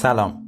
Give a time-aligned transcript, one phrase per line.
[0.00, 0.42] سلام.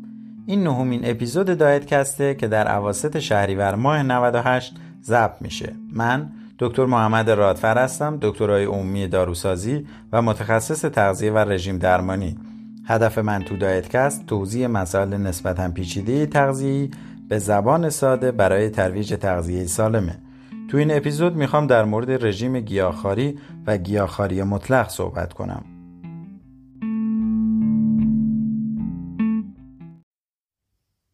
[0.47, 5.73] این نهمین اپیزود دایتکسته که در عواسط شهریور ماه 98 ضبط میشه.
[5.93, 12.39] من دکتر محمد رادفر هستم دکترای عمومی داروسازی و متخصص تغذیه و رژیم درمانی.
[12.87, 16.91] هدف من تو دایتکست توضیح مسائل نسبتا پیچیده تغذیه‌ای
[17.29, 20.19] به زبان ساده برای ترویج تغذیه سالمه.
[20.69, 25.65] تو این اپیزود می‌خوام در مورد رژیم گیاهخواری و گیاهخواری مطلق صحبت کنم.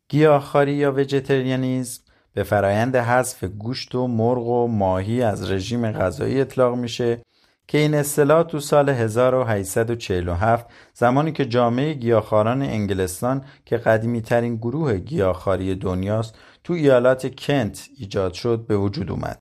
[0.08, 2.02] گیاهخواری یا وجتریانیزم
[2.34, 7.22] به فرایند حذف گوشت و مرغ و ماهی از رژیم غذایی اطلاق میشه
[7.68, 14.98] که این اصطلاح تو سال 1847 زمانی که جامعه گیاهخواران انگلستان که قدیمی ترین گروه
[14.98, 16.34] گیاهخواری دنیاست
[16.64, 19.38] تو ایالات کنت ایجاد شد به وجود اومد.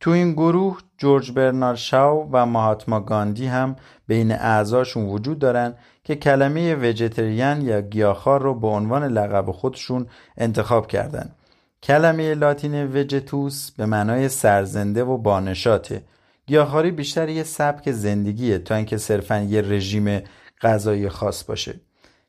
[0.00, 5.74] تو این گروه جورج برنارد شاو و مهاتما گاندی هم بین اعضاشون وجود دارن
[6.08, 11.34] که کلمه وجتریان یا گیاهخوار رو به عنوان لقب خودشون انتخاب کردند.
[11.82, 16.02] کلمه لاتین وجتوس به معنای سرزنده و بانشاته.
[16.46, 20.22] گیاهخواری بیشتر یه سبک زندگیه تا اینکه صرفا یه رژیم
[20.62, 21.74] غذایی خاص باشه.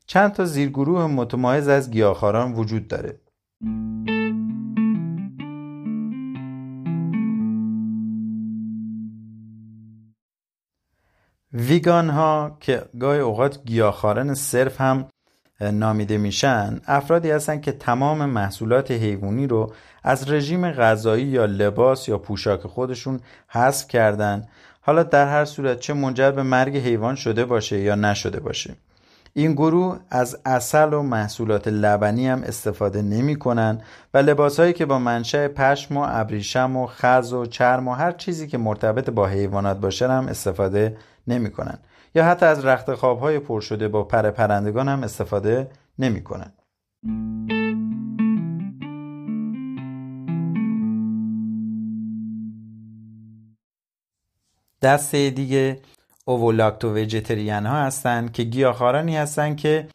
[0.06, 3.14] چند تا زیرگروه متمایز از گیاهخواران وجود داره.
[11.52, 15.08] ویگان ها که گاهی اوقات گیاهخواران صرف هم
[15.60, 19.72] نامیده میشن افرادی هستند که تمام محصولات حیوانی رو
[20.04, 24.48] از رژیم غذایی یا لباس یا پوشاک خودشون حذف کردن.
[24.80, 28.74] حالا در هر صورت چه منجر به مرگ حیوان شده باشه یا نشده باشه.
[29.34, 33.80] این گروه از اصل و محصولات لبنی هم استفاده نمی کنن
[34.14, 38.12] و لباس هایی که با منشأ پشم و ابریشم و خز و چرم و هر
[38.12, 41.78] چیزی که مرتبط با حیوانات باشه هم استفاده نمی کنن.
[42.14, 46.52] یا حتی از رخت خواب های پر شده با پر پرندگان هم استفاده نمی کنن.
[54.82, 55.80] دسته دیگه
[56.24, 59.88] اوولاکتو ویژیتریان ها هستند که گیاهخوارانی هستند که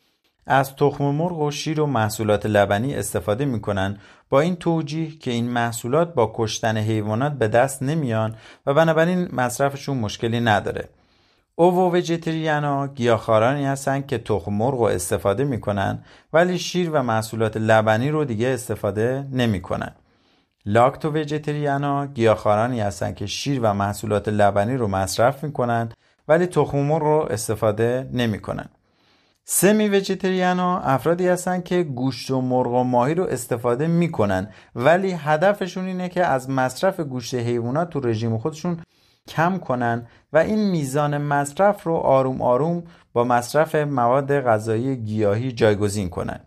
[0.48, 3.98] از تخم مرغ و شیر و محصولات لبنی استفاده می‌کنن
[4.30, 8.36] با این توجیه که این محصولات با کشتن حیوانات به دست نمیان
[8.66, 10.90] و بنابراین مصرفشون مشکلی نداره
[11.58, 16.00] اوو ویژیتریانا گیاهخوارانی هستند که تخم مرغ رو استفاده می‌کنن
[16.34, 19.92] ولی شیر و محصولات لبنی رو دیگه استفاده نمی‌کنن.
[20.66, 25.90] لاکتو ویژیتریانا گیاهخوارانی هستند که شیر و محصولات لبنی رو مصرف می‌کنن
[26.28, 28.70] ولی تخم مرغ رو استفاده نمی‌کنن.
[29.46, 35.86] سمی ویژیتریانا افرادی هستند که گوشت و مرغ و ماهی رو استفاده می‌کنن ولی هدفشون
[35.86, 38.78] اینه که از مصرف گوشت حیوانات تو رژیم خودشون
[39.28, 46.10] کم کنن و این میزان مصرف رو آروم آروم با مصرف مواد غذایی گیاهی جایگزین
[46.10, 46.40] کنن.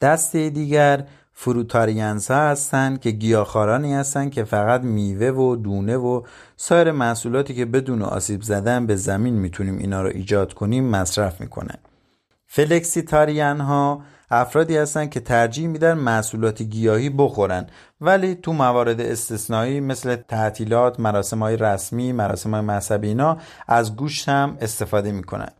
[0.00, 6.22] دسته دیگر فروتاریانس ها هستند که گیاهخوارانی هستند که فقط میوه و دونه و
[6.56, 11.78] سایر محصولاتی که بدون آسیب زدن به زمین می‌تونیم اینا رو ایجاد کنیم مصرف می‌کنن.
[12.46, 17.66] فلکسیتاریان ها افرادی هستند که ترجیح میدن محصولات گیاهی بخورن
[18.00, 23.36] ولی تو موارد استثنایی مثل تعطیلات مراسم های رسمی مراسم های مذهبی اینا
[23.66, 25.50] از گوشت هم استفاده می‌کنن.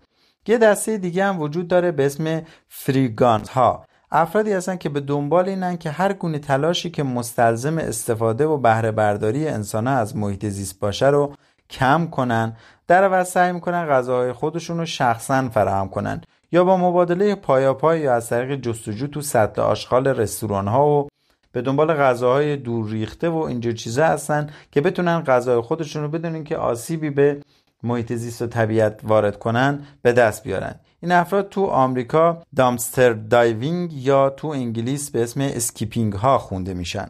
[0.47, 5.49] یه دسته دیگه هم وجود داره به اسم فریگانت ها افرادی هستن که به دنبال
[5.49, 10.81] اینن که هر گونه تلاشی که مستلزم استفاده و بهره برداری انسان از محیط زیست
[10.81, 11.35] باشه رو
[11.71, 12.57] کم کنن.
[12.89, 16.21] در عوض سعی می‌کنن غذاهای خودشون رو شخصا فراهم کنن.
[16.53, 21.09] یا با مبادله پایاپای یا از طریق جستجو تو سطل آشغال رستوران ها و
[21.53, 26.45] به دنبال غذاهای دور ریخته و اینجور چیزا هستن که بتونن غذای خودشون رو بدون
[26.45, 27.41] اینکه آسیبی به
[27.83, 30.75] محیط زیست و طبیعت وارد کنن به دست بیارن.
[31.01, 37.09] این افراد تو آمریکا dumpster diving یا تو انگلیس به اسم skipping ها خونده میشن.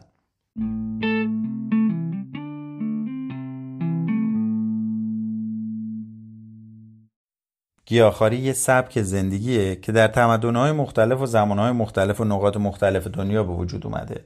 [7.87, 13.43] گیاهخواری یه سبک زندگیه که در تمدن‌های مختلف و زمانهای مختلف و نقاط مختلف دنیا
[13.43, 14.25] به وجود اومده.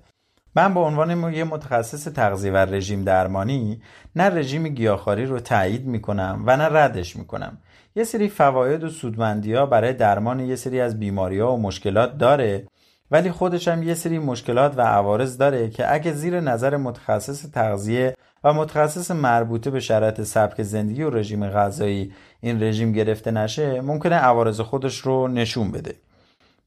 [0.56, 3.82] من به عنوان یه متخصص تغذیه و رژیم درمانی
[4.16, 7.58] نه رژیم گیاهخواری رو تایید می‌کنم و نه ردش می‌کنم.
[7.96, 12.18] یه سری فواید و سودمندی ها برای درمان یه سری از بیماری ها و مشکلات
[12.18, 12.68] داره
[13.12, 18.16] ولی خودش هم یه سری مشکلات و عوارض داره که اگه زیر نظر متخصص تغذیه
[18.44, 24.16] و متخصص مربوطه به شرایط سبک زندگی و رژیم غذایی این رژیم گرفته نشه ممکنه
[24.16, 25.96] عوارض خودش رو نشون بده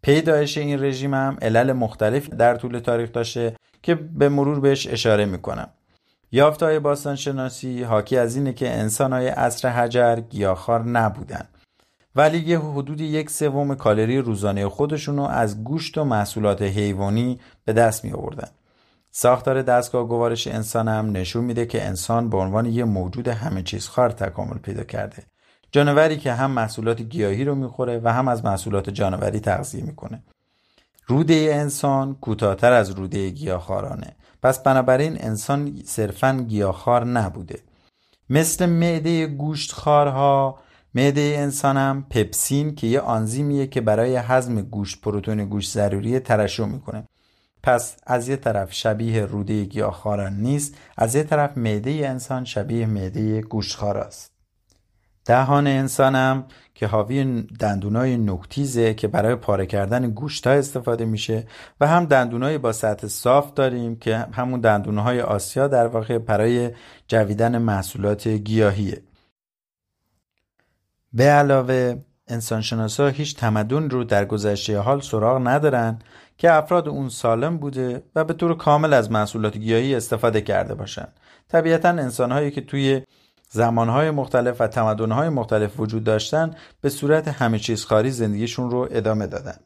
[0.03, 5.25] پیدایش این رژیم هم علل مختلف در طول تاریخ داشته که به مرور بهش اشاره
[5.25, 5.69] می‌کنم
[6.33, 11.49] یافتهای باستانشناسی حاکی از اینه که انسانهای عصر حجر گیاهخوار نبودن
[12.17, 18.05] ولی یه حدود یک سوم کالری روزانه خودشونو از گوشت و محصولات حیوانی به دست
[18.05, 18.49] می آوردن.
[19.11, 23.89] ساختار دستگاه گوارش انسان هم نشون میده که انسان به عنوان یه موجود همه چیز
[23.89, 25.23] خار تکامل پیدا کرده.
[25.75, 30.23] جانوری که هم محصولات گیاهی رو می‌خوره و هم از محصولات جانوری تغذیه می‌کنه.
[31.07, 34.17] روده انسان کوتاهتر از روده گیاهخوارانه.
[34.43, 37.59] پس بنابراین انسان صرفا گیاهخوار نبوده.
[38.31, 40.59] مثل معده گوشتخوارها
[40.95, 46.65] معده انسان هم پپسین که یه آنزیمیه که برای هضم گوشت پروتون گوشت ضروری ترشح
[46.65, 47.05] می‌کنه
[47.63, 53.41] پس از یه طرف شبیه روده گیاهخواران نیست از یه طرف معده انسان شبیه معده
[53.41, 54.34] گوشتخوار است
[55.25, 56.45] دهان انسان هم
[56.75, 61.47] که حاوی دندونای نکتیزه که برای پاره کردن گوشت استفاده میشه
[61.81, 66.71] و هم دندونای با سطح صاف داریم که همون دندونهای آسیا در واقع برای
[67.09, 69.03] جویدن محصولات گیاهیه.
[71.13, 71.97] به علاوه
[72.29, 75.99] انسانشناسا هیچ تمدن رو در گذشته حال سراغ ندارن
[76.39, 81.09] که افراد اون سالم بوده و به طور کامل از محصولات گیاهی استفاده کرده باشن.
[81.49, 83.03] طبیعتا انسانهایی که توی
[83.55, 89.27] زمانهای مختلف و تمدنهای مختلف وجود داشتن به صورت همه چیز خاری زندگیشون رو ادامه
[89.27, 89.57] دادن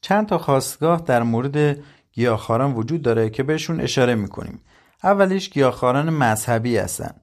[0.00, 1.78] چند تا خواستگاه در مورد
[2.12, 4.60] گیاهخواران وجود داره که بهشون اشاره می‌کنیم
[5.04, 7.14] اولیش گیاهخواران مذهبی هستن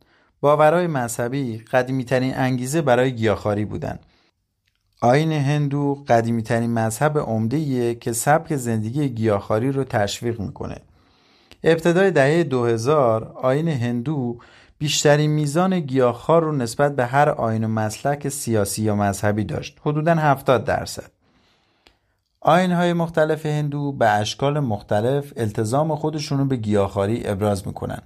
[0.41, 3.99] باورهای مذهبی قدیمیترین انگیزه برای گیاهخواری بودند.
[5.01, 10.77] آین هندو قدیمیترین مذهب عمده که سبک زندگی گیاهخواری رو تشویق می‌کنه.
[11.63, 14.37] ابتدای دهه 2000 آین هندو
[14.85, 19.77] بیشترین میزان گیاهخوار رو نسبت به هر آین و مسلک سیاسی یا مذهبی داشت.
[19.81, 21.11] حدوداً 70 درصد.
[22.45, 28.01] های مختلف هندو به اشکال مختلف التزام خودشون رو به گیاهخواری ابراز می‌کنن.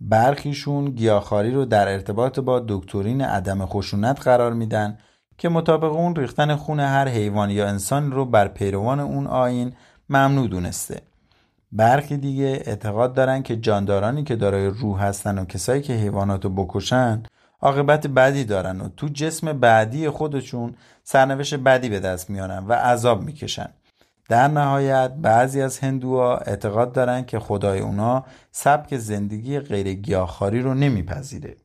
[0.00, 4.98] برخیشون گیاهخواری رو در ارتباط با دکترین عدم خشونت قرار میدن
[5.38, 9.72] که مطابق اون ریختن خون هر حیوان یا انسان رو بر پیروان اون آین
[10.08, 11.02] ممنوع دونسته.
[11.76, 16.50] برخی دیگه اعتقاد دارن که جاندارانی که دارای روح هستن و کسایی که حیوانات رو
[16.50, 17.22] بکشن
[17.60, 23.22] عاقبت بدی دارن و تو جسم بعدی خودشون سرنوشت بدی به دست میارن و عذاب
[23.22, 23.68] می‌کشن
[24.28, 30.74] در نهایت بعضی از هندوها اعتقاد دارند که خدای اونا سبک زندگی غیر گیاهخواری رو
[30.74, 31.56] نمیپذیره.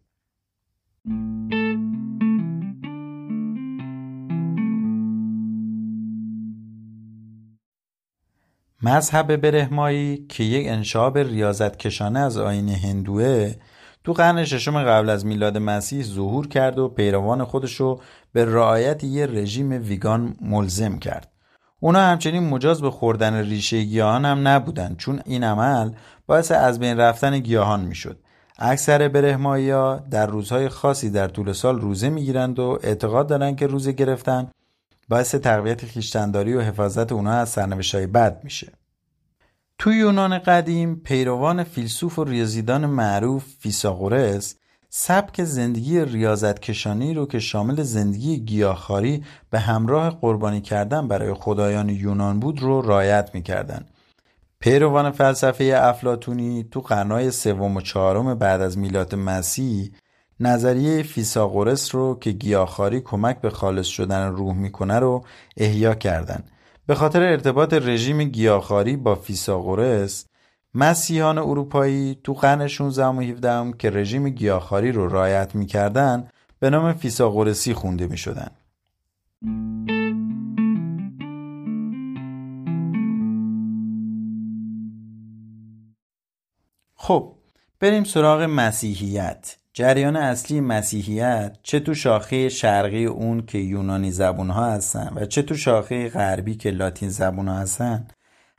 [8.83, 13.53] مذهب برهمایی که یک انشاب ریاضت کشانه از آین هندوه
[14.03, 17.99] تو قرن ششم قبل از میلاد مسیح ظهور کرد و پیروان خودشو
[18.33, 21.31] به رعایت یه رژیم ویگان ملزم کرد.
[21.79, 25.91] اونا همچنین مجاز به خوردن ریشه گیاهان هم نبودن چون این عمل
[26.27, 28.19] باعث از بین رفتن گیاهان می‌شد.
[28.59, 29.71] اکثر برهمایی
[30.11, 34.51] در روزهای خاصی در طول سال روزه می‌گیرند و اعتقاد دارند که روزه گرفتن
[35.11, 38.71] باعث تقویت خیشتنداری و حفاظت اونا از سرنوشت های بد میشه.
[39.77, 44.55] توی یونان قدیم پیروان فیلسوف و ریاضیدان معروف فیساغورس
[44.89, 51.89] سبک زندگی ریاضت کشانی رو که شامل زندگی گیاهخواری به همراه قربانی کردن برای خدایان
[51.89, 53.85] یونان بود رو رایت می‌کردن.
[54.59, 59.91] پیروان فلسفه افلاتونی تو قرنهای سوم و چهارم بعد از میلاد مسیح
[60.41, 65.25] نظریه فیساغورس رو که گیاهخواری کمک به خالص شدن روح می‌کنه رو
[65.57, 66.51] احیا کردند.
[66.87, 70.25] به خاطر ارتباط رژیم گیاهخواری با فیساغورس
[70.73, 76.27] مسیحیان اروپایی تو قرن 16 و 17 که رژیم گیاهخواری رو رعایت می‌کردن
[76.59, 78.51] به نام فیساغورسی خونده می‌شدن.
[86.95, 87.33] خب
[87.79, 94.71] بریم سراغ مسیحیت جریان اصلی مسیحیت چه تو شاخه شرقی اون که یونانی زبون ها
[94.71, 98.07] هستن و چه تو شاخه غربی که لاتین زبون ها هستن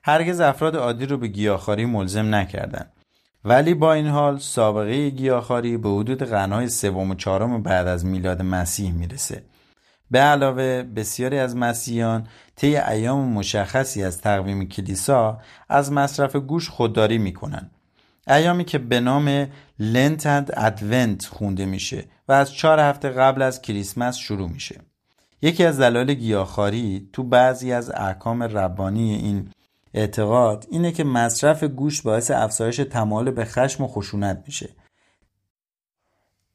[0.05, 2.93] هرگز افراد عادی رو به گیاهخواری ملزم نکردند
[3.45, 8.43] ولی با این حال سابقه گیاهخواری به حدود قرنهای سوم و چهارم بعد از میلاد
[8.43, 9.43] مسیح می‌رسه.
[10.11, 12.27] به علاوه بسیاری از مسیحیان
[12.57, 17.71] طی ایام مشخصی از تقویم کلیسا از مصرف گوش خودداری می‌کنن.
[18.29, 19.47] ایامی که به نام
[19.79, 24.81] لنت ادونت خونده میشه و از چهار هفته قبل از کریسمس شروع میشه.
[25.43, 29.51] یکی از دلایل گیاهخواری تو بعضی از احکام ربانی این
[29.95, 34.69] اعتقاد اینه که مصرف گوشت باعث افزایش تمایل به خشم و خشونت میشه.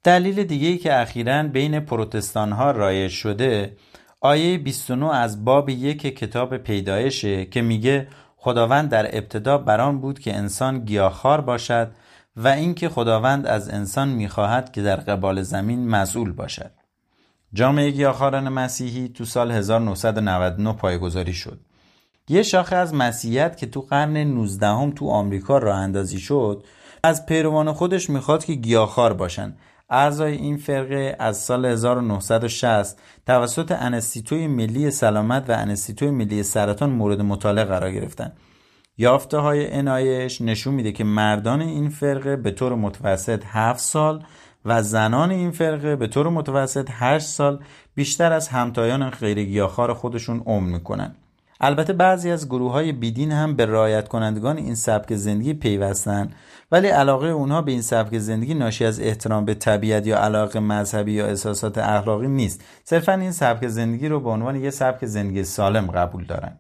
[0.04, 3.78] دلیل دیگه ای که اخیرا بین پروتستان ها رایج شده
[4.22, 8.08] آیه 29 از باب یک کتاب پیدایشه که میگه
[8.38, 11.92] خداوند در ابتدا بران بود که انسان گیاهخوار باشد
[12.36, 16.72] و اینکه خداوند از انسان می‌خواهد که در قبال زمین مسئول باشد.
[17.54, 21.60] جامعه گیاهخواران مسیحی تو سال 1999 پایگذاری شد.
[22.30, 26.64] یه شاخه از مسیحیت که تو قرن 19 هم تو آمریکا راه اندازی شد
[27.04, 29.54] از پیروان خودش می‌خواد که گیاهخوار باشن.
[29.90, 37.22] اعضای این فرقه از سال 1960 توسط انستیتوی ملی سلامت و انستیتوی ملی سرطان مورد
[37.22, 38.32] مطالعه قرار گرفتن.
[38.98, 44.24] یافته های انایش نشون میده که مردان این فرقه به طور متوسط 7 سال
[44.66, 47.60] و زنان این فرقه به طور متوسط 8 سال
[47.96, 51.16] بیشتر از همتایان غیر گیاهخوار خودشون عمر می‌کنن.
[51.60, 56.30] البته بعضی از گروه های بیدین هم به رایت کنندگان این سبک زندگی پیوستن
[56.72, 61.12] ولی علاقه اونها به این سبک زندگی ناشی از احترام به طبیعت یا علاقه مذهبی
[61.12, 62.64] یا احساسات اخلاقی نیست.
[62.84, 66.58] صرفا این سبک زندگی رو به عنوان یه سبک زندگی سالم قبول دارن.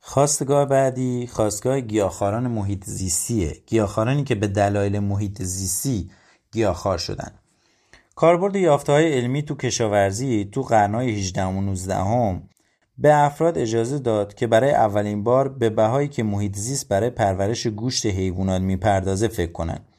[0.00, 3.56] خواستگاه بعدی خواستگاه گیاهخواران محیط زیستیه.
[3.66, 6.10] گیاهخوارانی که به دلایل محیط زیستی
[6.52, 7.32] گیاهخوار شدن
[8.14, 12.42] کاربرد یافته های علمی تو کشاورزی تو قرنهای 18 و 19 هم
[12.98, 17.66] به افراد اجازه داد که برای اولین بار به بهایی که محیط زیست برای پرورش
[17.66, 19.89] گوشت حیوانات می‌پردازه فکر کنند.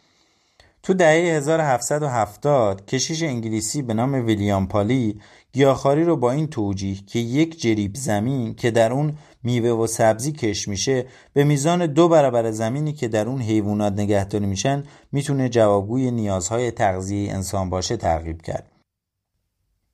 [0.83, 5.21] تو دهه 1770 کشیش انگلیسی به نام ویلیام پالی
[5.53, 10.31] گیاهخواری رو با این توجیه که یک جریب زمین که در اون میوه و سبزی
[10.31, 16.11] کش میشه به میزان دو برابر زمینی که در اون حیوانات نگهداری میشن می‌تونه جوابگوی
[16.11, 18.71] نیازهای تغذیه انسان باشه ترغیب کرد.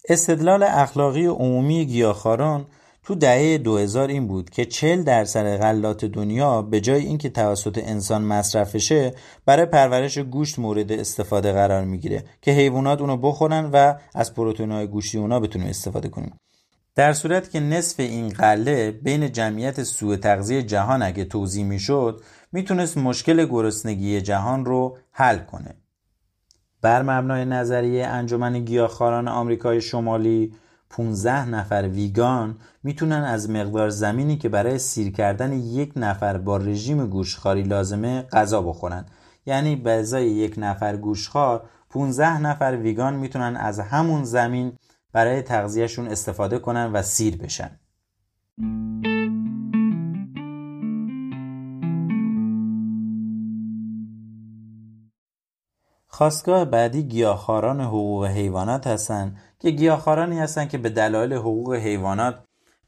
[0.10, 2.66] استدلال اخلاقی عمومی گیاهخواران
[3.08, 8.22] تو دهه 2000 این بود که 40 درصد غلات دنیا به جای اینکه توسط انسان
[8.22, 9.14] مصرف بشه
[9.46, 15.18] برای پرورش گوشت مورد استفاده قرار می‌گیره که حیوانات اونو بخورن و از پروتئین‌های گوشتی
[15.18, 16.34] اونا بتونیم استفاده کنیم.
[16.96, 22.22] در صورت که نصف این قله بین جمعیت سوء تغذیه جهان اگه توضیح می‌شد
[22.52, 25.76] می‌تونست مشکل گرسنگی جهان رو حل کنه.
[26.82, 30.54] بر مبنای نظریه انجمن گیاهخواران آمریکای شمالی
[30.90, 37.06] 15 نفر ویگان می‌تونن از مقدار زمینی که برای سیر کردن یک نفر با رژیم
[37.08, 39.06] گوشخاری لازمه غذا بخورن.
[39.46, 44.74] یعنی به ازای یک نفر گوشخار 15 نفر ویگان می‌تونن از همون زمین
[45.14, 47.70] برای تغذیهشون استفاده کنن و سیر بشن.
[56.08, 62.36] خواستگاه بعدی گیاهخواران حقوق حیوانات هستند که گیاهخوارانی هستند که به دلایل حقوق حیوانات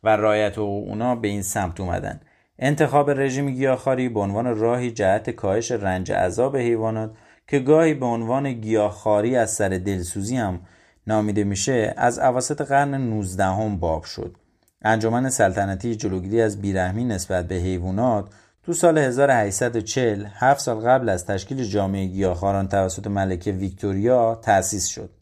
[0.03, 2.19] و رایت حقوق اونا به این سمت اومدن.
[2.59, 7.11] انتخاب رژیم گیاهخواری به عنوان راهی جهت کاهش رنج عذاب حیوانات
[7.47, 10.59] که گاهی به عنوان گیاهخواری از سر دلسوزی هم
[11.07, 14.35] نامیده میشه از اواسط قرن 19 هم باب شد.
[14.81, 18.29] انجمن سلطنتی جلوگیری از بیرحمی نسبت به حیوانات
[18.63, 25.18] تو سال 1840 هفت سال قبل از تشکیل جامعه گیاهخواران توسط ملکه ویکتوریا تأسیس شد.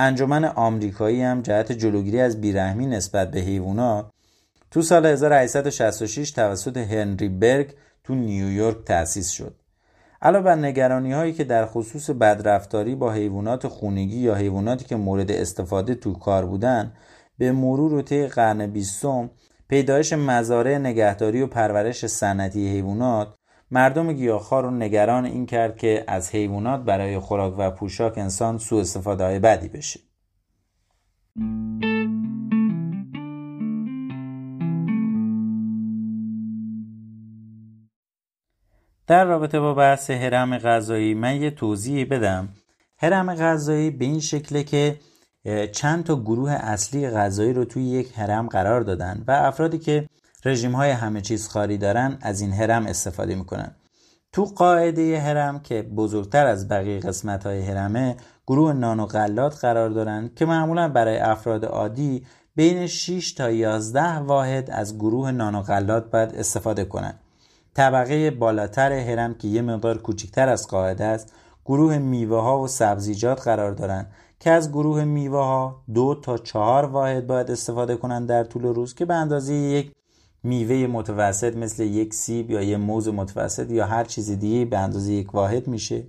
[0.00, 4.10] انجمن آمریکایی هم جهت جلوگیری از بیرحمی نسبت به حیوانات
[4.70, 7.74] تو سال 1866 توسط هنری برگ
[8.04, 9.54] تو نیویورک تأسیس شد.
[10.22, 15.30] علاوه بر نگرانی هایی که در خصوص بدرفتاری با حیوانات خونگی یا حیواناتی که مورد
[15.30, 16.92] استفاده تو کار بودن
[17.38, 19.30] به مرور و طی قرن بیستم
[19.68, 23.37] پیدایش مزارع نگهداری و پرورش صنعتی حیوانات
[23.70, 28.80] مردم گیاهخوار رو نگران این کرد که از حیوانات برای خوراک و پوشاک انسان سوء
[28.80, 30.00] استفاده های بدی بشه.
[39.06, 42.48] در رابطه با بحث حرم غذایی من یه توضیحی بدم.
[42.96, 44.98] حرم غذایی به این شکله که
[45.72, 50.08] چند تا گروه اصلی غذایی رو توی یک حرم قرار دادن و افرادی که
[50.44, 53.74] رژیم های همه چیز خاری دارن از این حرم استفاده می‌کنن
[54.32, 58.16] تو قاعده حرم که بزرگتر از بقیه قسمت های حرمه
[58.46, 62.26] گروه نان و غلات قرار دارن که معمولا برای افراد عادی
[62.56, 67.20] بین 6 تا 11 واحد از گروه نان و غلات باید استفاده کنند.
[67.74, 71.32] طبقه بالاتر هرم که یه مقدار کوچکتر از قاعده است
[71.64, 76.84] گروه میوه ها و سبزیجات قرار دارند که از گروه میوه ها دو تا چهار
[76.84, 79.92] واحد باید استفاده کنند در طول روز که به اندازه یک
[80.42, 85.12] میوه متوسط مثل یک سیب یا یک موز متوسط یا هر چیز دیگه به اندازه
[85.12, 86.06] یک واحد میشه.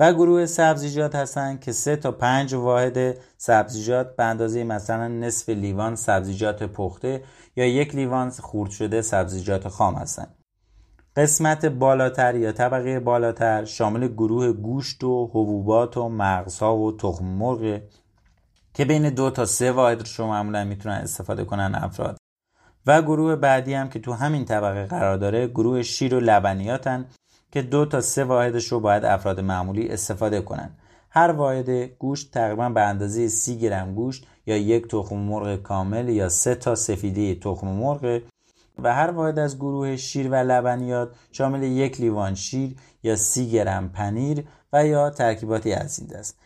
[0.00, 5.96] و گروه سبزیجات هستن که سه تا پنج واحد سبزیجات به اندازه مثلا نصف لیوان
[5.96, 7.22] سبزیجات پخته
[7.56, 10.26] یا یک لیوان خورد شده سبزیجات خام هستن.
[11.16, 17.80] قسمت بالاتر یا طبقه بالاتر شامل گروه گوشت و حبوبات و مغزها و تخم مرغ
[18.74, 22.16] که بین دو تا سه واحد رو معمولا می‌تونن استفاده کنن افراد.
[22.86, 27.06] و گروه بعدی هم که تو همین طبقه قرار داره گروه شیر و لبنیاتن
[27.52, 30.70] که دو تا سه واحدش رو باید افراد معمولی استفاده کنن.
[31.10, 36.28] هر واحد گوشت تقریبا به اندازه سی گرم گوشت یا یک تخم مرغ کامل یا
[36.28, 38.20] سه تا سفیده تخم مرغ
[38.78, 43.88] و هر واحد از گروه شیر و لبنیات شامل یک لیوان شیر یا سی گرم
[43.88, 46.38] پنیر و یا ترکیباتی از این دست.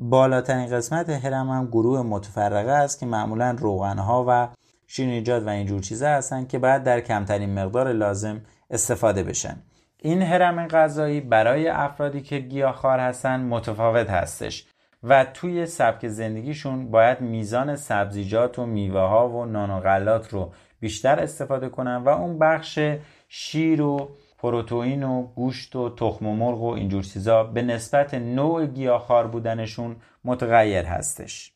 [0.00, 4.48] بالاترین قسمت هرم هم گروه متفرقه است که معمولا روغنها و
[4.86, 8.40] شیرینیجات و اینجور چیزا هستن که باید در کمترین مقدار لازم
[8.70, 9.56] استفاده بشن.
[9.98, 14.66] این هرم غذایی برای افرادی که گیاهخوار هستن متفاوت هستش
[15.02, 20.52] و توی سبک زندگیشون باید میزان سبزیجات و میوه ها و نان و غلات رو
[20.80, 22.78] بیشتر استفاده کنن و اون بخش
[23.28, 28.66] شیر و پروتئین و گوشت و تخم و مرغ و اینجور چیزا به نسبت نوع
[28.66, 31.52] گیاهخوار بودنشون متغیر هستش.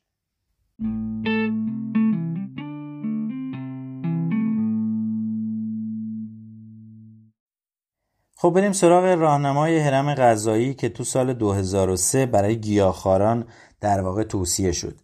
[8.43, 13.45] خب بریم سراغ راهنمای حرم غذایی که تو سال 2003 برای گیاهخواران
[13.81, 14.95] در واقع توصیه شد.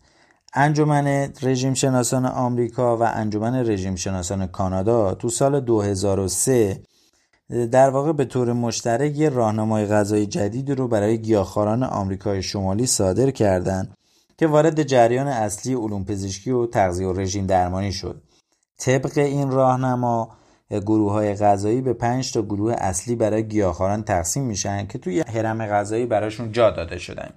[0.55, 6.83] انجمن رژیم شناسان آمریکا و انجمن رژیم شناسان کانادا تو سال 2003
[7.73, 13.31] در واقع به طور مشترک یه راهنمای غذایی جدید رو برای گیاهخواران آمریکای شمالی صادر
[13.31, 13.97] کردند
[14.39, 18.23] که وارد جریان اصلی علوم پزشکی و تغذیه و رژیم درمانی شد.
[18.79, 20.37] طبق این راهنما
[20.71, 25.67] گروه های غذایی به 5 تا گروه اصلی برای گیاهخواران تقسیم میشن که توی حرم
[25.67, 27.31] غذایی براشون جا داده شدن.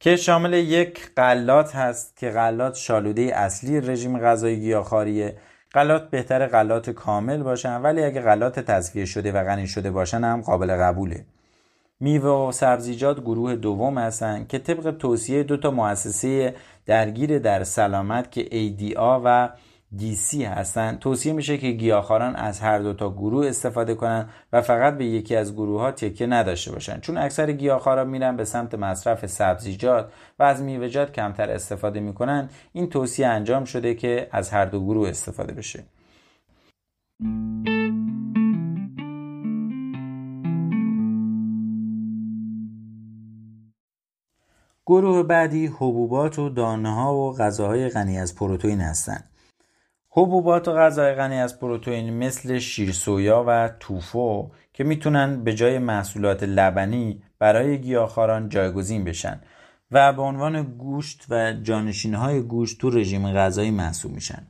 [0.00, 5.36] که شامل یک غلات هست که غلات شالوده اصلی رژیم غذایی گیاهخواریه.
[5.74, 10.40] غلات بهتر غلات کامل باشن ولی اگه غلات تصفیه شده و غنی شده باشن هم
[10.40, 11.24] قابل قبوله.
[12.00, 16.54] میوه و سبزیجات گروه دوم هستن که طبق توصیه دو تا مؤسسه
[16.86, 19.48] درگیر در سلامت که ADA و
[19.98, 20.96] DC هستن.
[20.96, 25.36] توصیه میشه که گیاهخواران از هر دو تا گروه استفاده کنن و فقط به یکی
[25.36, 27.00] از گروه ها تکیه نداشته باشن.
[27.00, 32.48] چون اکثر گیاهخواران میرن به سمت مصرف سبزیجات و از میوه‌جات کمتر استفاده می‌کنن.
[32.72, 35.84] این توصیه انجام شده که از هر دو گروه استفاده بشه.
[44.86, 49.30] گروه بعدی حبوبات و دانه ها و غذاهای غنی از پروتئین هستند
[50.16, 55.78] حبوبات و غذای غنی از پروتئین مثل شیر سویا و توفو که می‌تونن به جای
[55.78, 59.40] محصولات لبنی برای گیاهخواران جایگزین بشن
[59.90, 64.42] و به عنوان گوشت و جانشین های گوشت تو رژیم غذایی محسوب میشن.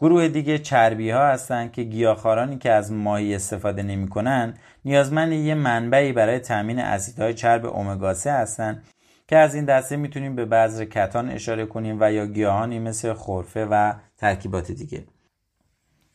[0.00, 4.54] گروه دیگه چربی ها هستن که گیاهخوارانی که از ماهی استفاده نمی‌کنن
[4.84, 8.82] نیازمند یه منبعی برای تامین اسیدهای چرب امگا 3 هستن
[9.28, 13.66] که از این دسته می‌تونیم به بذر کتان اشاره کنیم و یا گیاهانی مثل خرفه
[13.70, 13.92] و
[14.24, 15.04] ترکیبات دیگه.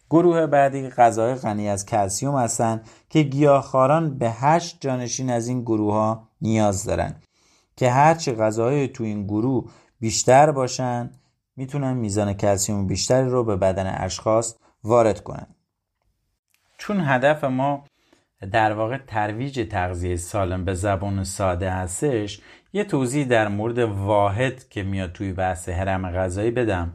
[0.10, 5.94] گروه بعدی غذای غنی از کلسیوم هستند که گیاهخواران به هشت جانشین از این گروه
[5.94, 7.16] ها نیاز دارن
[7.76, 11.12] که هرچی غذاهای تو این گروه بیشتر باشن
[11.56, 15.48] می‌تونن میزان کلسیوم بیشتری رو به بدن اشخاص وارد کنن.
[16.78, 17.84] چون هدف ما
[18.52, 22.42] در واقع ترویج تغذیه سالم به زبان ساده هستش
[22.74, 26.94] یه توضیح در مورد واحد که میاد توی بحث حرم غذایی بدم.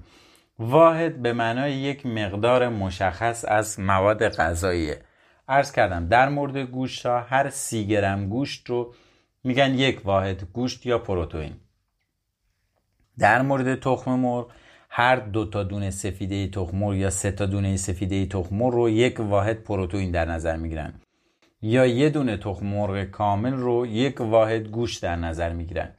[0.59, 4.99] واحد به معنای یک مقدار مشخص از مواد غذاییه.
[5.49, 8.95] عرض کردم در مورد گوشت ها هر سی گرم گوشت رو
[9.45, 11.53] میگن یک واحد گوشت یا پروتئین.
[13.19, 14.51] در مورد تخم مرغ
[14.88, 18.90] هر دو تا دونه سفیده تخم مرغ یا سه تا دونه سفیده تخم مرغ رو
[18.90, 20.95] یک واحد پروتئین در نظر می‌گیرن
[21.62, 25.90] یا یه دونه تخم مرغ کامل رو یک واحد گوشت در نظر می‌گیرن.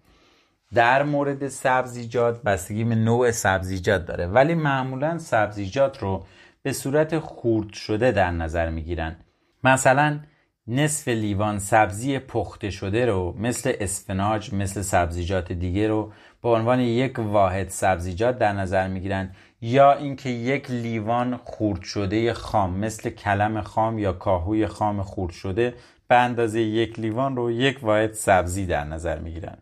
[0.73, 4.27] در مورد سبزیجات بستگی به نوع سبزیجات داره.
[4.27, 6.25] ولی معمولا سبزیجات رو
[6.63, 9.15] به صورت خورد شده در نظر می‌گیرن.
[9.63, 10.19] مثلا
[10.67, 16.11] نصف لیوان سبزی پخته شده رو مثل اسفناج مثل سبزیجات دیگه رو
[16.43, 19.31] به عنوان یک واحد سبزیجات در نظر می‌گیرن.
[19.61, 25.73] یا اینکه یک لیوان خورد شده خام مثل کلم خام یا کاهوی خام خورد شده
[26.07, 29.57] به اندازه یک لیوان رو یک واحد سبزی در نظر می‌گیرن.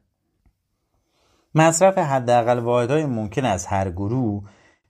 [1.56, 4.44] مصرف حداقل واحدهای ممکن از هر گروه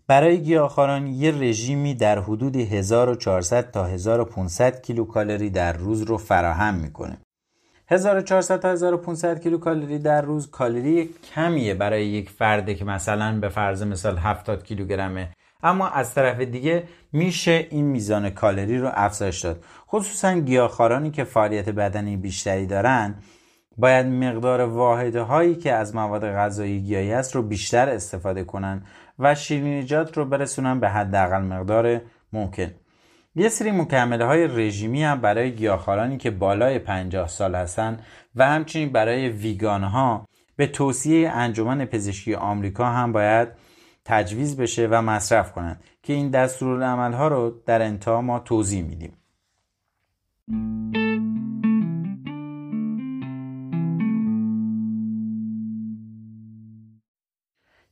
[0.08, 7.18] برای گیاهخواران یه رژیمی در حدود 1400 تا 1500 کیلوکالری در روز رو فراهم می‌کنه.
[7.88, 13.84] 1400 تا 1500 کیلوکالری در روز کالری کمیه برای یک فرده که مثلا به فرض
[13.84, 15.30] مثال 70 کیلوگرمه.
[15.64, 19.64] اما از طرف دیگه میشه این میزان کالری رو افزایش داد.
[19.88, 23.16] خصوصا گیاهخوارانی که فعالیت بدنی بیشتری دارن
[23.78, 28.84] باید مقدار واحده هایی که از مواد غذایی گیاهی است رو بیشتر استفاده کنن
[29.20, 32.02] و شیرینیجات رو برسونن به حداقل مقدار
[32.34, 32.72] ممکن.
[33.36, 38.00] یه سری مکمله های رژیمی هم برای گیاهخوارانی که بالای 50 سال هستن
[38.36, 43.48] و همچنین برای ویگان ها به توصیه انجمن پزشکی آمریکا هم باید
[44.06, 49.14] تجویز بشه و مصرف کنند که این دستورالعمل ها رو در انتها ما توضیح میدیم.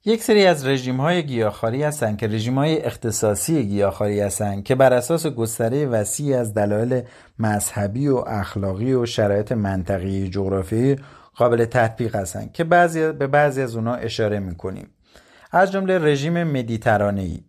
[0.05, 4.93] یک سری از رژیم های گیاهخواری هستند که رژیم های اختصاصی گیاهخواری هستند که بر
[4.93, 7.01] اساس گستره وسیعی از دلایل
[7.39, 10.95] مذهبی و اخلاقی و شرایط منطقی جغرافیایی
[11.35, 14.89] قابل تطبیق هستند که بعضی به بعضی از اونها اشاره می‌کنیم.
[15.51, 17.39] از جمله رژیم مدیترانه‌ای.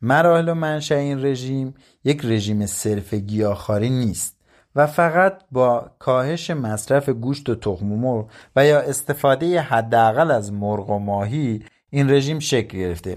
[0.00, 4.36] مراحل و منشأ این رژیم یک رژیم صرف گیاهخواری نیست
[4.76, 10.90] و فقط با کاهش مصرف گوشت و تخم مرغ و یا استفاده حداقل از مرغ
[10.90, 11.62] و ماهی
[11.94, 13.16] این رژیم شکل گرفته.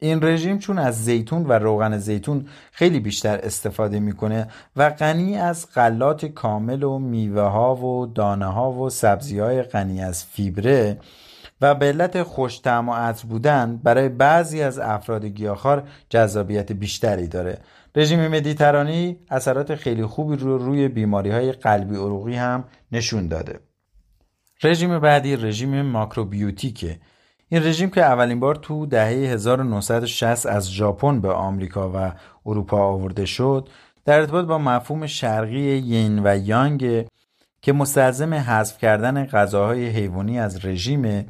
[0.00, 5.72] این رژیم چون از زیتون و روغن زیتون خیلی بیشتر استفاده می‌کنه و غنی از
[5.74, 10.98] غلات کامل و میوه ها و دانه ها و سبزی های غنی از فیبره
[11.60, 17.58] و به علت خوش و عطر بودن برای بعضی از افراد گیاهخوار جذابیت بیشتری داره.
[17.96, 23.60] رژیم مدیترانی اثرات خیلی خوبی رو روی بیماری های قلبی عروقی هم نشون داده.
[24.62, 26.98] رژیم بعدی رژیم ماکروبیوتیکه.
[27.48, 32.12] این رژیم که اولین بار تو دهه 1960 از ژاپن به آمریکا و
[32.46, 33.68] اروپا آورده شد
[34.04, 37.06] در ارتباط با مفهوم شرقی ین و یانگ
[37.62, 41.24] که مستلزم حذف کردن غذاهای حیوانی از رژیم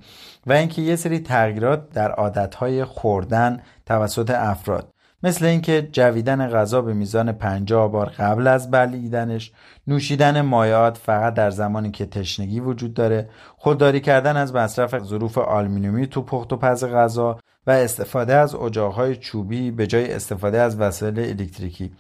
[0.47, 4.93] و اینکه یه سری تغییرات در عادتهای خوردن توسط افراد.
[5.27, 9.53] مثل اینکه جویدن غذا به میزان 50 بار قبل از بلیدنش
[9.87, 16.07] نوشیدن مایعات فقط در زمانی که تشنگی وجود داره خودداری کردن از مصرف ظروف آلومینیومی
[16.07, 21.19] تو پخت و پز غذا و استفاده از اجاقهای چوبی به جای استفاده از وسایل
[21.19, 21.93] الکتریکی.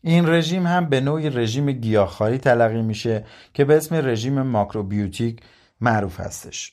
[0.00, 5.40] این رژیم هم به نوعی رژیم گیاهخواری تلقی میشه که به اسم رژیم ماکروبیوتیک
[5.80, 6.72] معروف هستش.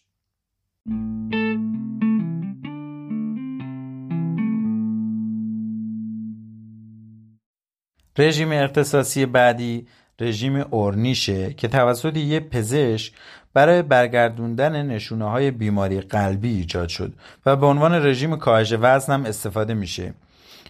[8.17, 9.88] رژیم اختصاصی بعدی
[10.19, 13.13] رژیم اورنیشه که توسط یک پزشک
[13.54, 17.13] برای برگردوندن نشونه های بیماری قلبی ایجاد شد
[17.45, 20.13] و به عنوان رژیم کاهش وزن هم استفاده میشه.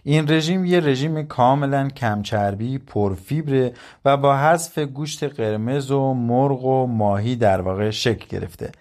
[0.04, 3.72] این رژیم یه رژیم کاملا کمچربی پرفیبره
[4.04, 8.72] و با حذف گوشت قرمز و مرغ و ماهی در واقع شکل گرفته.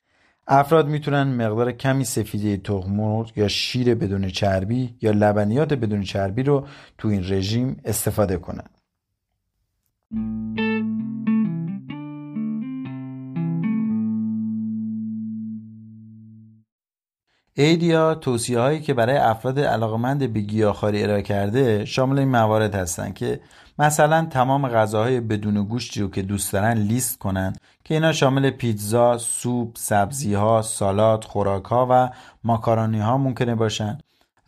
[0.51, 6.43] افراد می‌تونن مقدار کمی سفیده تخم مرغ یا شیر بدون چربی یا لبنیات بدون چربی
[6.43, 8.69] رو تو این رژیم استفاده کنن.
[17.53, 23.13] ایدیا توصیه هایی که برای افراد علاقمند به گیاهخواری ارائه کرده شامل این موارد هستند
[23.13, 23.39] که
[23.79, 29.17] مثلا تمام غذاهای بدون گوشتی رو که دوست دارن لیست کنن که اینا شامل پیتزا،
[29.17, 32.09] سوپ، سبزی ها، سالاد، خوراک ها و
[32.43, 33.97] ماکارونی ها ممکنه باشن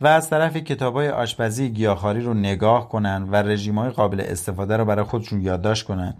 [0.00, 4.76] و از طرف کتاب های آشپزی گیاهخواری رو نگاه کنن و رژیم های قابل استفاده
[4.76, 6.14] رو برای خودشون یادداشت کنن.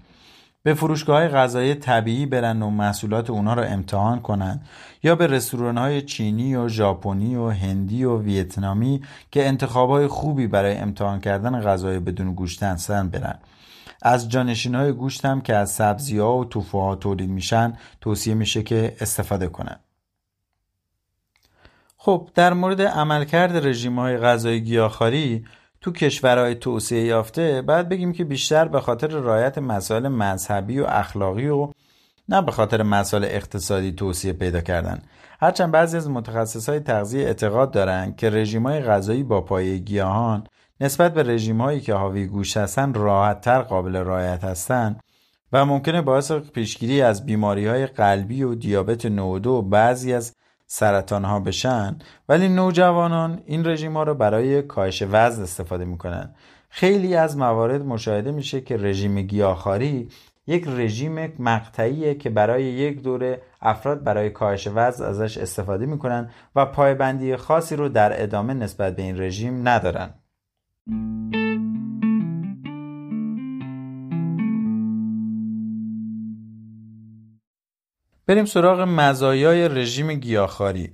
[0.62, 4.60] به فروشگاه های غذایی طبیعی برن و محصولات اونا رو امتحان کنن
[5.02, 10.46] یا به رستوران های چینی و ژاپنی و هندی و ویتنامی که انتخاب های خوبی
[10.46, 13.38] برای امتحان کردن غذای بدون گوشت هستن برن
[14.02, 18.62] از جانشین های گوشت هم که از سبزی ها و توفوها تولید میشن توصیه میشه
[18.62, 19.76] که استفاده کنن.
[21.96, 25.44] خب در مورد عملکرد رژیم های غذایی گیاهخواری
[25.82, 31.48] تو کشورهای توسعه یافته بعد بگیم که بیشتر به خاطر رعایت مسائل مذهبی و اخلاقی
[31.48, 31.70] و
[32.28, 35.02] نه به خاطر مسائل اقتصادی توصیه پیدا کردن.
[35.40, 40.46] هرچند بعضی از متخصص های تغذیه اعتقاد دارند که رژیم های غذایی با پایه گیاهان
[40.80, 45.00] نسبت به رژیم هایی که حاوی گوشت هستند راحتتر قابل رعایت هستند
[45.52, 50.34] و ممکنه باعث پیشگیری از بیماری های قلبی و دیابت نوع و بعضی از
[50.74, 51.96] سرطان ها بشن
[52.28, 56.34] ولی نوجوانان این رژیم ها رو برای کاهش وزن استفاده می‌کنن.
[56.68, 60.08] خیلی از موارد مشاهده میشه که رژیم گیاهخواری
[60.46, 66.66] یک رژیم مقطعیه که برای یک دوره افراد برای کاهش وزن ازش استفاده می‌کنن و
[66.66, 70.14] پایبندی خاصی رو در ادامه نسبت به این رژیم ندارن.
[78.26, 80.90] بریم سراغ مزایای رژیم گیاهخواری.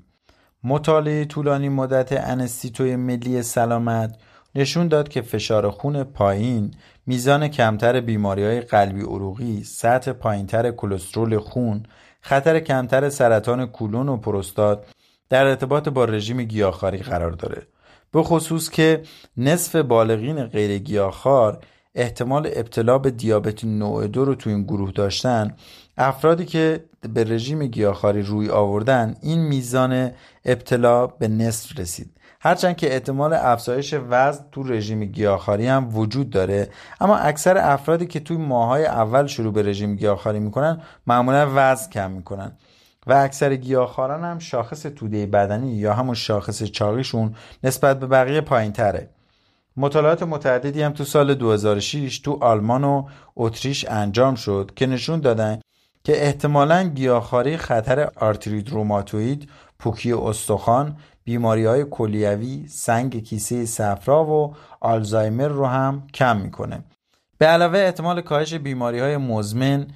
[0.64, 4.18] مطالعه طولانی مدت انستیتوی ملی سلامت
[4.54, 6.74] نشون داد که فشار خون پایین،
[7.06, 11.82] میزان کمتر بیماری های قلبی عروقی، سطح پایینتر کلسترول خون،
[12.20, 14.86] خطر کمتر سرطان کولون و پروستات
[15.28, 17.66] در ارتباط با رژیم گیاهخواری قرار داره.
[18.12, 19.02] به خصوص که
[19.36, 21.58] نصف بالغین غیر گیاهخوار
[21.94, 25.56] احتمال ابتلا به دیابت نوع دو رو تو این گروه داشتن
[25.98, 26.84] افرادی که
[27.14, 30.10] به رژیم گیاهخواری روی آوردن این میزان
[30.44, 32.10] ابتلا به نصف رسید.
[32.40, 36.68] هرچند که احتمال افزایش وزن تو رژیم گیاهخواری هم وجود داره
[37.00, 42.10] اما اکثر افرادی که توی ماهای اول شروع به رژیم گیاهخواری می‌کنن معمولا وزن کم
[42.10, 42.52] می‌کنن.
[43.06, 47.34] و اکثر گیاهخواران هم شاخص توده بدنی یا همون شاخص چاقیشون
[47.64, 49.08] نسبت به بقیه پایین تره
[49.76, 53.06] مطالعات متعددی هم تو سال 2006 تو آلمان و
[53.36, 55.60] اتریش انجام شد که نشون دادن
[56.08, 64.54] که احتمالا گیاهخواری خطر آرتریت روماتوید، پوکی استخوان، بیماری های کلیوی، سنگ کیسه صفرا و
[64.80, 66.84] آلزایمر رو هم کم می‌کنه.
[67.38, 69.86] به علاوه احتمال کاهش بیماری های مزمن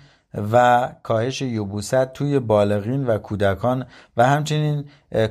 [0.53, 4.85] و کاهش یبوست توی بالغین و کودکان و همچنین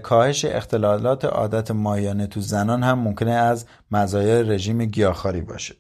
[0.04, 5.76] کاهش اختلالات عادت ماهیانه تو زنان هم ممکنه از مزایای رژیم گیاهخواری باشه.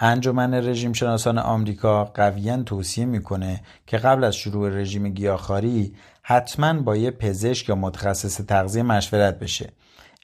[0.00, 6.96] انجمن رژیم شناسان آمریکا قویا توصیه می‌کنه که قبل از شروع رژیم گیاهخواری حتما با
[6.96, 9.72] یه پزشک یا متخصص تغذیه مشورت بشه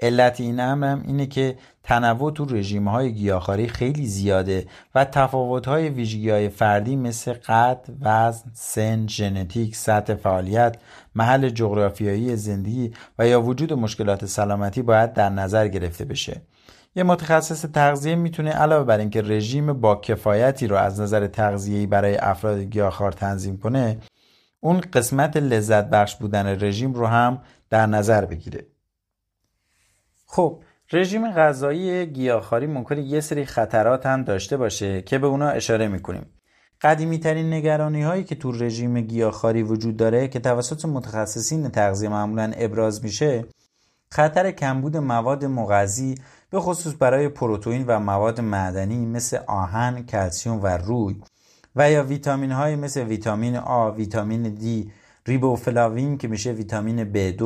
[0.03, 5.89] علت این امرم اینه که تنوع تو رژیم های گیاهخواری خیلی زیاده و تفاوت های
[5.89, 10.77] ویژگی های فردی مثل قد، وزن، سن، ژنتیک، سطح فعالیت،
[11.15, 16.43] محل جغرافیایی زندگی و یا وجود مشکلات سلامتی باید در نظر گرفته بشه.
[16.95, 22.17] یه متخصص تغذیه می‌تونه علاوه بر اینکه رژیم با کفایتی رو از نظر تغذیه‌ای برای
[22.17, 23.99] افراد گیاهخوار تنظیم کنه
[24.61, 28.67] اون قسمت لذت بخش بودن رژیم رو هم در نظر بگیره.
[30.27, 35.89] خب رژیم غذایی گیاهخواری ممکنه یه سری خطرات هم داشته باشه که به اونا اشاره
[35.89, 36.27] می‌کنیم.
[36.83, 42.53] قدیمی ترین نگرانی هایی که تو رژیم گیاهخواری وجود داره که توسط متخصصین تغذیه معمولا
[42.57, 43.45] ابراز میشه
[44.13, 46.15] خطر کمبود مواد مغذی
[46.51, 51.17] به خصوص برای پروتئین و مواد معدنی مثل آهن، کلسیوم و روی
[51.77, 54.93] و یا ویتامین های مثل ویتامین آ، ویتامین دی،
[55.27, 57.43] ریبوفلاوین که میشه ویتامین B2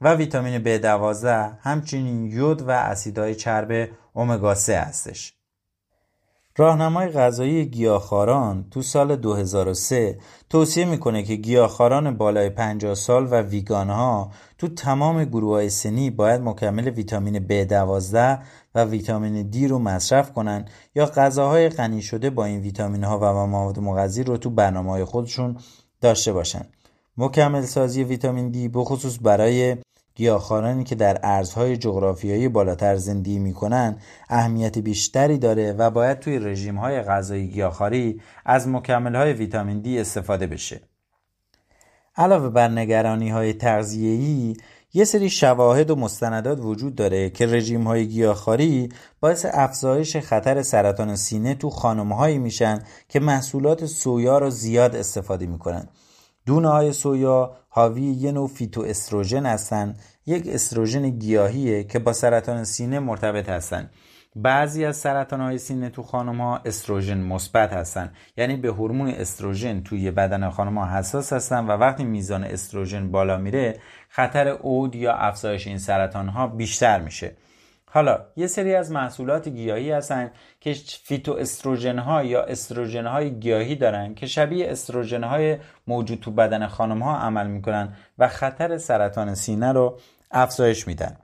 [0.00, 1.26] و ویتامین B12
[1.60, 5.35] همچنین یود و اسیدهای چرب امگا 3 هستش.
[6.58, 10.18] راهنمای غذایی گیاهخواران تو سال 2003
[10.50, 16.10] توصیه می‌کنه که گیاهخواران بالای 50 سال و ویگان ها تو تمام گروه های سنی
[16.10, 18.38] باید مکمل ویتامین B12
[18.74, 20.64] و ویتامین D رو مصرف کنن
[20.94, 25.04] یا غذاهای غنی شده با این ویتامین ها و مواد مغذی رو تو برنامه های
[25.04, 25.56] خودشون
[26.00, 26.66] داشته باشن.
[27.16, 29.76] مکمل سازی ویتامین دی بخصوص برای
[30.16, 33.96] گیاهخوارانی که در ارزهای جغرافیایی بالاتر زندگی می‌کنن
[34.28, 39.98] اهمیت بیشتری داره و باید توی رژیم های غذایی گیاهخواری از مکمل های ویتامین دی
[39.98, 40.80] استفاده بشه.
[42.16, 44.56] علاوه بر نگرانی های تغذیه‌ای
[44.94, 48.88] یه سری شواهد و مستندات وجود داره که رژیم های گیاهخواری
[49.20, 55.46] باعث افزایش خطر سرطان سینه تو خانم هایی میشن که محصولات سویا رو زیاد استفاده
[55.46, 55.88] می‌کنن
[56.46, 62.64] دونه های سویا حاوی یه نوع فیتو استروژن هستند یک استروژن گیاهیه که با سرطان
[62.64, 63.90] سینه مرتبط هستند
[64.36, 68.12] بعضی از سرطان های سینه تو خانم ها استروژن مثبت هستن.
[68.36, 73.36] یعنی به هورمون استروژن توی بدن خانم ها حساس هستن و وقتی میزان استروژن بالا
[73.36, 77.36] میره خطر اود یا افزایش این سرطان ها بیشتر میشه.
[77.90, 83.76] حالا یه سری از محصولات گیاهی هستن که فیتو استروژن ها یا استروژن های گیاهی
[83.76, 89.34] دارن که شبیه استروژن های موجود تو بدن خانم ها عمل می‌کنن و خطر سرطان
[89.34, 89.98] سینه رو
[90.30, 91.16] افزایش میدن.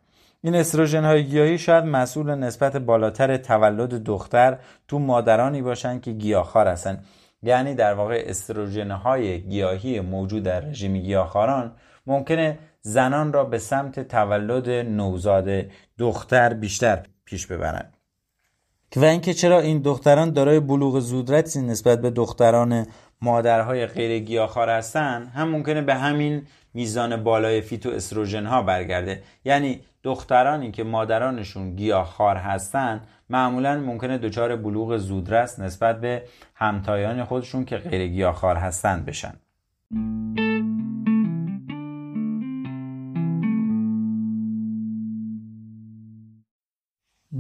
[0.42, 6.68] این استروژن های گیاهی شاید مسئول نسبت بالاتر تولد دختر تو مادرانی باشن که گیاهخوار
[6.68, 7.05] هستن.
[7.42, 11.72] یعنی در واقع استروژن های گیاهی موجود در رژیم گیاهخواران
[12.07, 15.49] ممکنه زنان را به سمت تولد نوزاد
[15.99, 17.97] دختر بیشتر پیش ببرند.
[18.97, 22.87] و اینکه چرا این دختران دارای بلوغ زودرسی نسبت به دختران
[23.21, 26.42] مادرهای غیر گیاهخوار هستن هم ممکنه به همین
[26.75, 29.23] میزان بالای فیتو استروژن ها برگرده.
[29.45, 36.23] یعنی دخترانی که مادرانشون گیاهخوار هستن معمولا ممکنه دچار بلوغ زودرس نسبت به
[36.55, 39.35] همتایان خودشون که غیر گیاهخوار هستن بشن.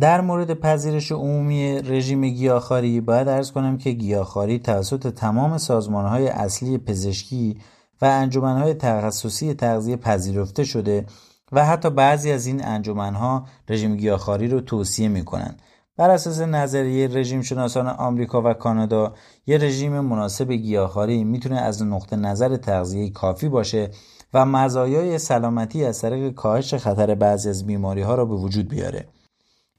[0.02, 6.78] در مورد پذیرش عمومی رژیم گیاهخواری باید ارز کنم که گیاهخواری توسط تمام سازمانهای اصلی
[6.78, 7.58] پزشکی
[8.02, 11.06] و انجمنهای تخصصی تغذیه پذیرفته شده
[11.52, 15.56] و حتی بعضی از این انجمنها رژیم گیاهخواری رو توصیه می‌کنن
[15.96, 19.14] بر اساس نظریه رژیم شناسان آمریکا و کانادا
[19.46, 23.90] یه رژیم مناسب گیاهخواری می‌تونه از نقطه نظر تغذیه کافی باشه
[24.34, 29.08] و مزایای سلامتی از طریق کاهش خطر بعضی از بیماری ها را به وجود بیاره.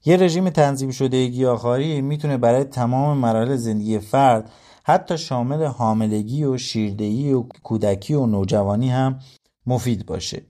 [0.06, 4.50] یه رژیم تنظیم شده گیاهخواری می‌تونه برای تمام مراحل زندگی فرد
[4.84, 9.18] حتی شامل حاملگی و شیردهی و کودکی و نوجوانی هم
[9.66, 10.42] مفید باشه.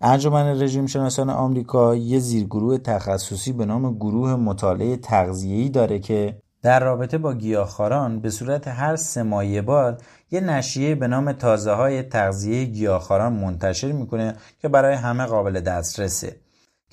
[0.00, 6.80] انجمن رژیم شناسان آمریکا یه زیرگروه تخصصی به نام گروه مطالعه تغذیه‌ای داره که در
[6.80, 9.98] رابطه با گیاهخواران به صورت هر سه مایه بار
[10.30, 16.43] یه نشریه به نام تازه های تغذیه گیاهخواران منتشر می‌کنه که برای همه قابل دسترسه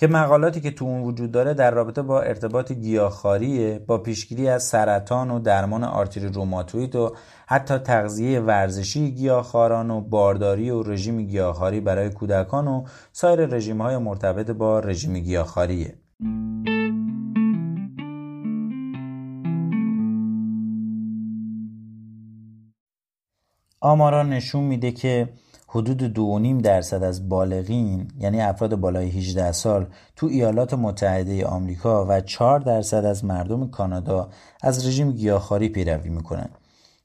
[0.02, 4.64] که مقالاتی که تو اون وجود داره در رابطه با ارتباط گیاهخواری با پیشگیری از
[4.64, 7.16] سرطان و درمان آرتری روماتوید و
[7.48, 13.98] حتی تغذیه ورزشی گیاهخواران و بارداری و رژیم گیاهخواری برای کودکان و سایر رژیم های
[13.98, 15.94] مرتبط با رژیم گیاهخواریه.
[23.82, 25.30] آمارا نشون میده که
[25.74, 26.14] حدود
[26.60, 32.60] 2.5 درصد از بالغین یعنی افراد بالای 18 سال تو ایالات متحده آمریکا و 4
[32.60, 34.30] درصد از مردم کانادا
[34.62, 36.50] از رژیم گیاهخواری پیروی می‌کنن.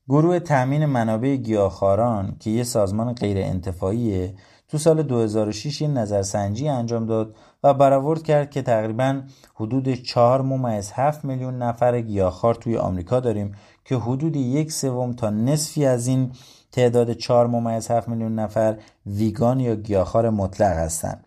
[0.08, 4.34] گروه تأمین منابع گیاهخواران که یه سازمان غیر انتفاعیه
[4.68, 9.20] تو سال 2006 یه نظرسنجی انجام داد و برآورد کرد که تقریبا
[9.54, 15.30] حدود 4 ممیز 7 میلیون نفر گیاهخوار توی آمریکا داریم که حدود یک سوم تا
[15.30, 16.32] نصفی از این
[16.76, 21.26] تعداد 4 ممیز 7 میلیون نفر ویگان یا گیاهخوار مطلق هستند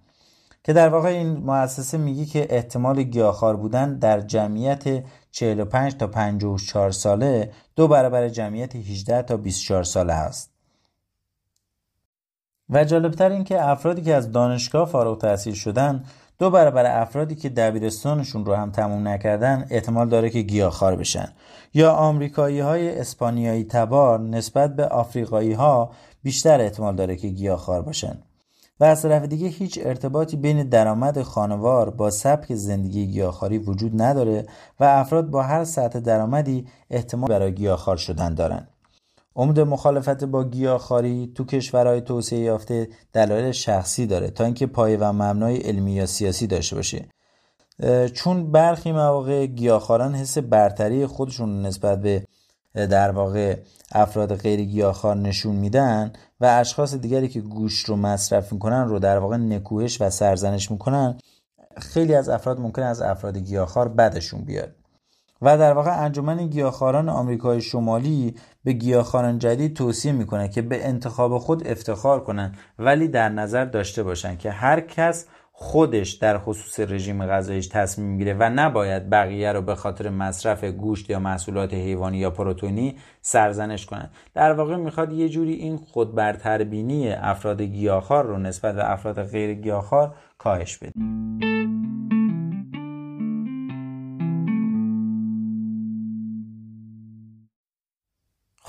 [0.64, 6.92] که در واقع این مؤسسه میگه که احتمال گیاهخوار بودن در جمعیت 45 تا 54
[6.92, 10.52] ساله دو برابر جمعیت 18 تا 24 ساله است.
[12.70, 16.04] و جالبتر این که افرادی که از دانشگاه فارغ تحصیل شدن
[16.40, 21.28] دو برابر افرادی که دبیرستانشون رو هم تموم نکردن احتمال داره که گیاهخوار بشن.
[21.74, 25.92] یا آمریکایی های اسپانیایی تبار نسبت به آفریقایی ها
[26.24, 28.20] بیشتر احتمال داره که گیاهخوار باشن.
[28.80, 34.46] و از طرف دیگه هیچ ارتباطی بین درآمد خانوار با سبک زندگی گیاهخواری وجود نداره
[34.80, 38.68] و افراد با هر سطح درآمدی احتمال برای گیاهخوار شدن دارن.
[39.40, 45.14] امید مخالفت با گیاهخواری تو کشورهای توسعه یافته دلایل شخصی داره تا اینکه پایه و
[45.14, 47.06] مبنای علمی یا سیاسی داشته باشه.
[48.14, 52.26] چون برخی مواقع گیاهخواران حس برتری خودشون نسبت به
[52.74, 53.58] در واقع
[53.92, 59.18] افراد غیر گیاهخوار نشون میدن و اشخاص دیگری که گوشت رو مصرف می‌کنن رو در
[59.18, 61.18] واقع نکوهش و سرزنش می‌کنن
[61.78, 64.76] خیلی از افراد ممکن از افراد گیاهخوار بدشون بیاد.
[65.42, 71.38] و در واقع انجمن گیاهخواران آمریکای شمالی به گیاهخواران جدید توصیه می‌کنه که به انتخاب
[71.38, 77.26] خود افتخار کنند ولی در نظر داشته باشند که هر کس خودش در خصوص رژیم
[77.26, 82.30] غذاییش تصمیم می‌گیره و نباید بقیه رو به خاطر مصرف گوشت یا محصولات حیوانی یا
[82.30, 88.92] پروتئینی سرزنش کنند در واقع می‌خواد یه جوری این خودبرتربینی افراد گیاهخوار رو نسبت به
[88.92, 91.59] افراد غیر گیاهخوار کاهش بده.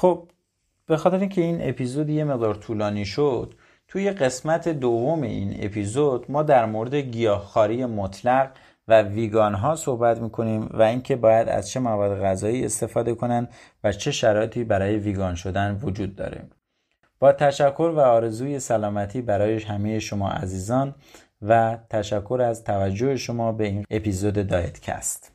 [0.00, 0.28] خب
[0.86, 3.54] به خاطر اینکه این اپیزود یه مقدار طولانی شد
[3.88, 8.50] توی قسمت دوم این اپیزود ما در مورد گیاهخواری مطلق
[8.88, 13.48] و ویگان ها صحبت می‌کنیم و اینکه باید از چه مواد غذایی استفاده کنند
[13.84, 16.48] و چه شرایطی برای ویگان شدن وجود داره.
[17.18, 20.94] با تشکر و آرزوی سلامتی برای همه شما عزیزان
[21.42, 25.32] و تشکر از توجه شما به این اپیزود دایت کست